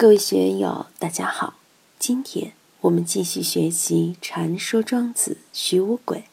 [0.00, 1.56] 各位学友，大家好。
[1.98, 6.24] 今天我们继续学习《禅说庄子·徐无鬼》，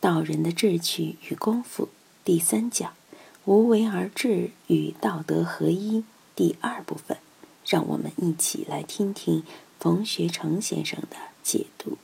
[0.00, 1.90] 道人的志趣与功夫
[2.24, 2.92] 第三讲
[3.46, 6.02] “无为而治与道德合一”
[6.34, 7.18] 第二部分。
[7.64, 9.44] 让我们一起来听听
[9.78, 11.98] 冯学成先生的解读。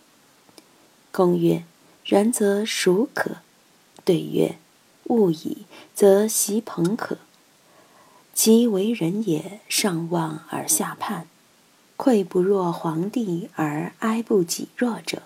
[1.10, 1.64] 公曰
[2.06, 3.38] ：“然则孰可？”
[4.06, 4.58] 对曰
[5.10, 7.18] ：“物矣，则习朋可。
[8.34, 11.26] 其为人也，上望而下盼，
[11.96, 15.22] 愧不若皇帝而哀不己弱者。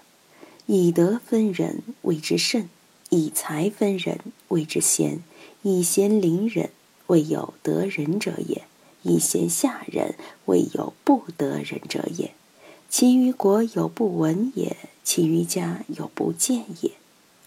[0.67, 2.65] 以德分人，谓之圣；
[3.11, 5.19] 以才分人，谓之贤；
[5.63, 6.71] 以贤凌人，
[7.07, 8.63] 谓有得人者也；
[9.03, 10.15] 以贤下人，
[10.47, 12.33] 谓有不得人者也。
[12.89, 16.93] 其余国有不闻也，其余家有不见也。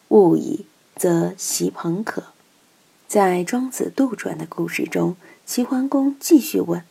[0.10, 0.66] 物矣。”
[0.98, 2.24] 则习朋可，
[3.08, 5.16] 在庄子杜撰的故事中，
[5.48, 6.84] 齐桓公继续问：“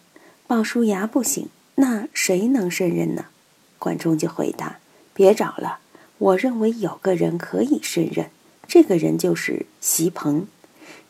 [0.49, 3.27] 鲍叔牙不行，那谁能胜任呢？”
[3.79, 4.79] 管仲就回答
[5.13, 5.81] ：“别找了，
[6.17, 8.31] 我认为有个人可以胜任，
[8.67, 10.47] 这个人就是席鹏。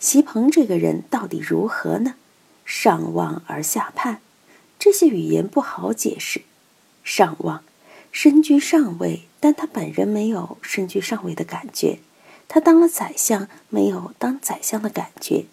[0.00, 2.16] 席鹏这个人到底如何呢？
[2.64, 4.20] 上望而下盼，
[4.76, 6.42] 这些语言不好解释。
[7.04, 7.62] 上望，
[8.10, 12.00] 身居上位，但他本人没有身居上位的感觉。”
[12.48, 15.46] 他当了宰相，没有当宰相的感觉，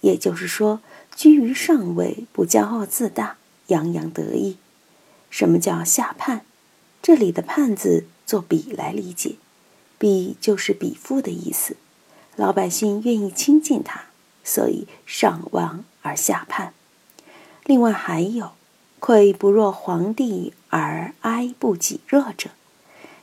[0.00, 0.80] 也就是说，
[1.14, 3.36] 居于上位，不骄傲自大，
[3.68, 4.56] 洋洋得意。
[5.30, 6.42] 什么叫下叛？
[7.02, 9.36] 这里的“叛”字做比来理解，
[9.98, 11.76] 比就是比附的意思。
[12.36, 14.06] 老百姓愿意亲近他，
[14.42, 16.74] 所以上望而下叛。
[17.64, 18.52] 另外还有
[18.98, 22.50] “愧不若皇帝而哀不己弱者”，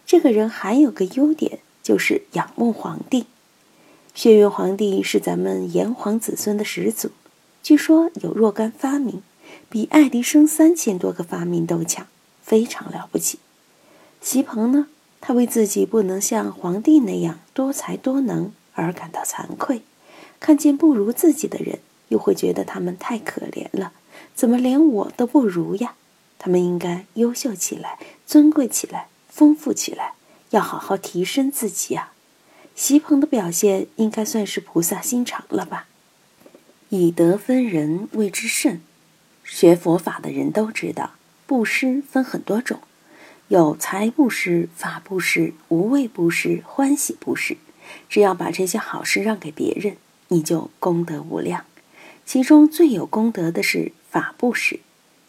[0.06, 1.60] 这个人还有个优点。
[1.84, 3.26] 就是仰慕皇帝，
[4.14, 7.10] 轩辕皇帝是咱们炎黄子孙的始祖，
[7.64, 9.22] 据说有若干发明，
[9.70, 12.08] 比爱迪生三千多个发明都强，
[12.42, 13.40] 非常了不起。
[14.20, 14.88] 席鹏呢，
[15.20, 19.84] 他为自己不能像皇帝那样多才多能而感到惭愧，
[20.40, 21.80] 看见不如自己的人，
[22.10, 23.94] 又会觉得他们太可怜了，
[24.34, 25.96] 怎么连我都不如呀？
[26.40, 30.14] 他们应该优秀起来，尊贵起来，丰富起来。
[30.50, 32.12] 要好好提升自己啊！
[32.76, 35.88] 席鹏的表现应该算是菩萨心肠了吧？
[36.94, 38.82] 以德分人，谓之圣。
[39.46, 41.12] 学佛法的人都知道，
[41.48, 42.82] 布施分很多种，
[43.48, 47.56] 有财布施、法布施、无畏布施、欢喜布施。
[48.10, 49.96] 只要把这些好事让给别人，
[50.28, 51.64] 你就功德无量。
[52.26, 54.82] 其中最有功德的是法布施。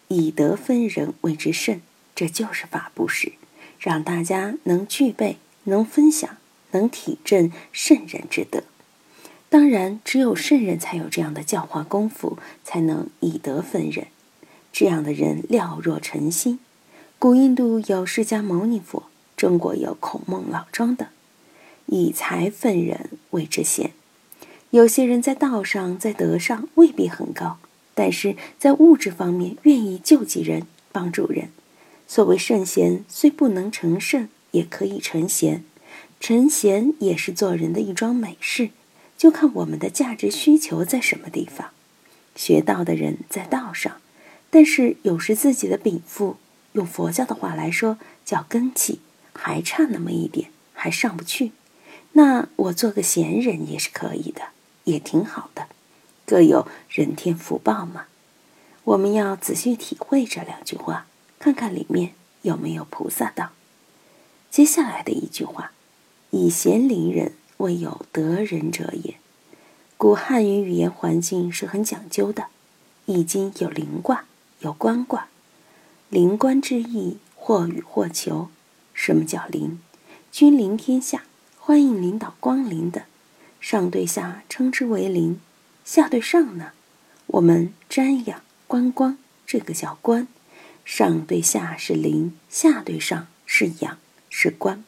[0.08, 1.80] 以德分人，谓之圣，
[2.16, 3.34] 这就是法布施。
[3.78, 6.38] 让大家能具备、能分享、
[6.72, 8.64] 能体证圣人之德。
[9.52, 14.06] 当然，只有圣人才有这样的教化功夫，才能以德分人。
[14.72, 16.58] 这样的人了若晨星。
[17.18, 19.02] 古印度有释迦牟尼佛，
[19.36, 21.06] 中国有孔孟老庄等。
[21.84, 23.90] 以才分人，谓之贤。
[24.70, 27.58] 有些人在道上、在德上未必很高，
[27.94, 31.50] 但是在物质方面愿意救济人、帮助人。
[32.08, 35.62] 所谓圣贤，虽不能成圣，也可以成贤。
[36.18, 38.70] 成贤也是做人的一桩美事，
[39.22, 41.70] 就看我们的价值需求在什么地方。
[42.34, 44.00] 学道的人在道上，
[44.50, 46.38] 但是有时自己的禀赋，
[46.72, 48.98] 用佛教的话来说叫根气，
[49.32, 51.52] 还差那么一点，还上不去。
[52.14, 54.48] 那我做个闲人也是可以的，
[54.82, 55.68] 也挺好的。
[56.26, 58.06] 各有人天福报嘛。
[58.82, 61.06] 我们要仔细体会这两句话。
[61.38, 63.50] 看看里面有没有菩萨道。
[64.50, 65.70] 接下来的一句话
[66.30, 69.14] ：“以贤凌人，未有德人者也。”
[69.96, 72.42] 古汉语语言环境是很讲究的，
[73.06, 74.24] 《易经》有临卦，
[74.58, 75.28] 有观卦。
[76.10, 78.48] 临观之意，或与或求。
[78.92, 79.78] 什么叫临？
[80.32, 81.22] 君临天下，
[81.56, 83.04] 欢迎领导光临的。
[83.60, 85.38] 上对下称之为临，
[85.84, 86.72] 下对上呢？
[87.28, 90.26] 我们瞻仰观光，这个叫观。
[90.84, 93.98] 上对下是临，下对上是仰，
[94.28, 94.82] 是观。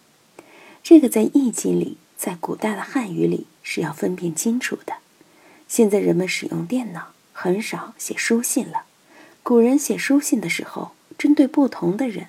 [0.83, 4.95] 这个在《易经》里，在古代的汉语里是要分辨清楚的。
[5.69, 8.85] 现在人们使用电脑，很少写书信了。
[9.43, 12.29] 古人写书信的时候，针对不同的人，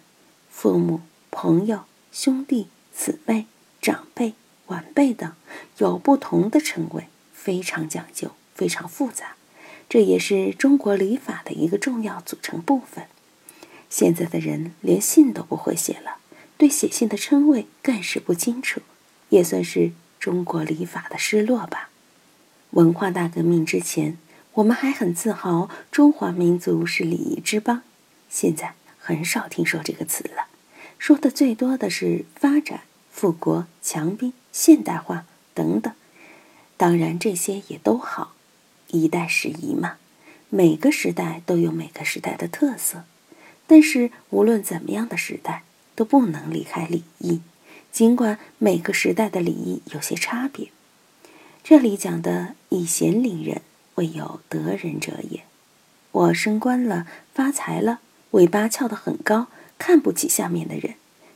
[0.50, 1.00] 父母、
[1.32, 3.46] 朋友、兄弟、姊妹、
[3.82, 4.34] 长辈、
[4.66, 5.32] 晚辈等，
[5.78, 9.38] 有不同的称谓，非常讲究，非常复杂。
[9.88, 13.06] 这也是中国礼法的一个重要组成部分。
[13.90, 16.18] 现在的人连信都不会写了，
[16.58, 18.82] 对写信的称谓更是不清楚，
[19.30, 21.90] 也算是中国礼法的失落吧。
[22.72, 24.18] 文化大革命之前，
[24.54, 27.84] 我们还很自豪中华民族是礼仪之邦，
[28.30, 30.48] 现在很少听说这个词了，
[30.98, 32.82] 说的最多的是发展、
[33.12, 35.94] 富国、强兵、现代化等等。
[36.78, 38.34] 当然，这些也都好，
[38.88, 39.98] 一代时宜嘛，
[40.50, 43.06] 每个时代都有每个时代的特色。
[43.66, 45.64] 但是，无论怎么样的时代，
[45.96, 47.42] 都不能离开礼仪，
[47.96, 50.68] 尽管每个时代的礼仪有些差别。
[51.64, 53.62] 这里讲的以贤领人，
[53.96, 55.44] 未有得人者也。
[56.12, 58.02] 我升官了，发财了，
[58.32, 59.48] 尾巴翘得很高，
[59.78, 60.96] 看不起下面的人，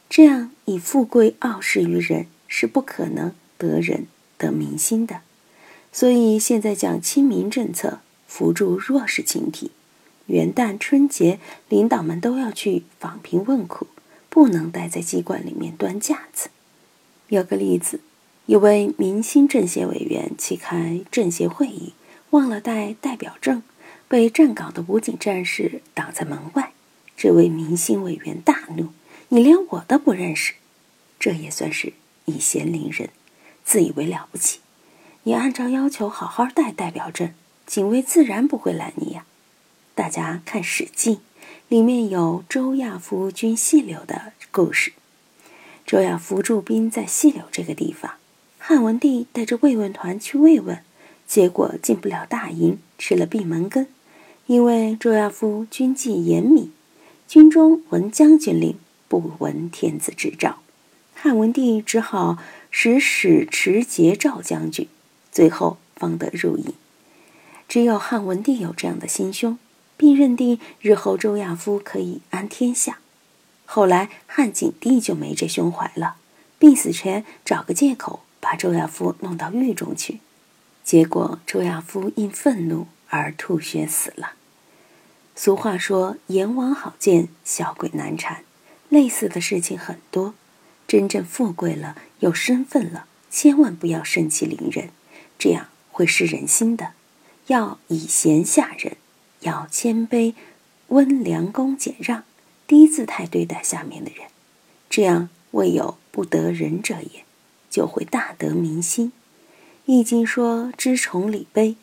[0.09, 4.07] 这样以富贵傲视于人，是不可能得人
[4.37, 5.21] 得民心的。
[5.93, 9.71] 所以现在讲亲民政策，扶助弱势群体。
[10.25, 11.39] 元旦、春节，
[11.69, 13.87] 领导们都要去访贫问苦，
[14.29, 16.49] 不能待在机关里面端架子。
[17.27, 18.01] 有个例子，
[18.45, 21.93] 一位明星政协委员去开政协会议，
[22.31, 23.61] 忘了带代表证，
[24.07, 26.71] 被站岗的武警战士挡在门外。
[27.15, 28.89] 这位明星委员大怒
[29.29, 30.53] ：“你连我都不认识！”
[31.19, 31.93] 这也算是
[32.25, 33.09] 以贤凌人，
[33.65, 34.59] 自以为了不起。
[35.23, 37.33] 你按照要求好好带代表证，
[37.65, 39.25] 警卫自然不会拦你呀。
[39.93, 41.15] 大家看《史记》，
[41.69, 44.93] 里面有周亚夫军细柳的故事。
[45.85, 48.13] 周亚夫驻兵在细柳这个地方，
[48.57, 50.79] 汉文帝带着慰问团去慰问，
[51.27, 53.85] 结果进不了大营，吃了闭门羹。
[54.47, 56.71] 因为周亚夫军纪严明，
[57.27, 58.75] 军中闻将军令，
[59.07, 60.57] 不闻天子之诏，
[61.13, 62.39] 汉文帝只好
[62.71, 64.87] 使使持节赵将军，
[65.31, 66.73] 最后方得入营。
[67.67, 69.59] 只有汉文帝有这样的心胸。
[69.99, 72.99] 并认定日后周亚夫可以安天下。
[73.65, 76.15] 后来汉景帝就没这胸怀了，
[76.57, 80.21] 病死前找个借口把周亚夫弄到狱中去，
[80.85, 84.31] 结果周亚夫因愤怒而吐血死了。
[85.35, 88.45] 俗话说“阎王好见，小鬼难缠”，
[88.87, 90.33] 类似的事情很多。
[90.87, 94.91] 真正富贵了，有身份了，千万不要盛气凌人，
[95.37, 96.93] 这样会失人心的。
[97.47, 98.95] 要以贤下人。
[99.41, 100.33] 要谦卑、
[100.87, 102.23] 温良恭俭让、
[102.67, 104.27] 低姿态对待下面的人，
[104.89, 107.23] 这样未有不得人者也，
[107.69, 109.11] 就会大得民心。
[109.85, 111.75] 易经说：“知崇礼卑。”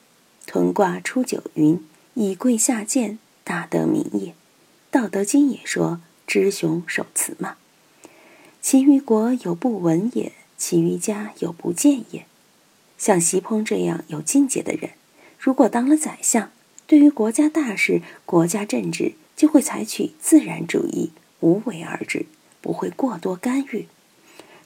[0.46, 4.34] 屯卦初九云：“以贵下贱，大得民也。”
[4.92, 7.56] 道德经也说：“知雄守雌嘛。”
[8.62, 12.26] 其余国有不闻也，其余家有不见也。
[12.96, 14.92] 像席鹏这样有境界的人，
[15.38, 16.50] 如果当了宰相，
[16.86, 21.10] 对于国家大事、国家政治，就会采取自然主义，
[21.40, 22.26] 无为而治，
[22.60, 23.86] 不会过多干预。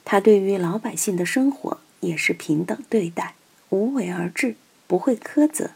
[0.05, 3.35] 他对于老百姓的生活也是平等对待，
[3.71, 4.57] 无为而治，
[4.87, 5.71] 不会苛责。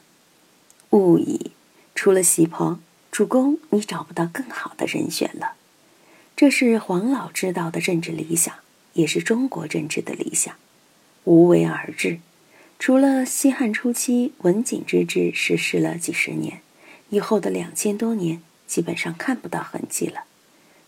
[0.91, 1.53] 勿以
[1.95, 2.81] 除了席鹏，
[3.11, 5.55] 主公，你找不到更好的人选了。
[6.37, 8.55] 这是黄老知道的政治理想，
[8.95, 10.55] 也是中国政治的理想，
[11.25, 12.19] 无为而治。
[12.87, 16.61] 除了西汉初期文景之治实施了几十年，
[17.09, 20.25] 以后的两千多年基本上看不到痕迹了。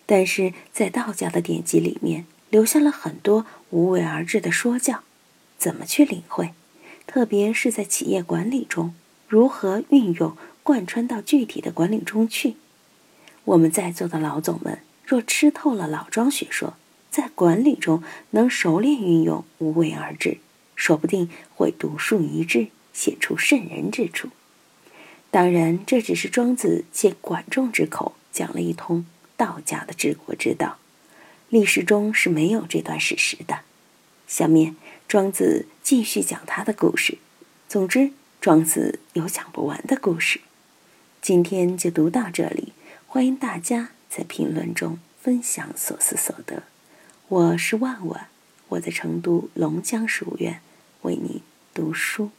[0.05, 5.05] 但是在道家的典籍里面留下了很多无为而治的说教，
[5.57, 6.51] 怎么去领会？
[7.07, 8.95] 特别是在企业管理中，
[9.27, 12.57] 如何运用贯穿到具体的管理中去？
[13.45, 16.75] 我们在座的老总们若吃透了老庄学说，
[17.11, 20.37] 在管理中能熟练运用无为而治。
[20.77, 24.29] 说不定会独树一帜，写出圣人之处。
[25.33, 29.05] 当然，这只是庄子借管仲之口讲了一通
[29.37, 30.79] 道家的治国之道，
[31.49, 33.61] 历史中是没有这段史实的。
[34.29, 34.77] 下面，
[35.09, 37.19] 庄子继续讲他的故事。
[37.69, 40.41] 总之，庄子有讲不完的故事。
[41.21, 42.73] 今天就读到这里，
[43.07, 46.63] 欢迎大家在评论中分享所思所得。
[47.29, 48.29] 我是万万，
[48.69, 50.61] 我在成都龙江书院。
[51.07, 51.41] 为你
[51.73, 52.31] 读书。